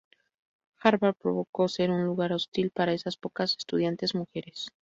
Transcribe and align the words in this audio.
Harvard 0.79 1.15
probó 1.19 1.67
ser 1.67 1.91
un 1.91 2.03
lugar 2.05 2.31
hostil 2.33 2.71
para 2.71 2.91
esas 2.93 3.17
pocas 3.17 3.55
estudiantes 3.55 4.15
mujeres. 4.15 4.69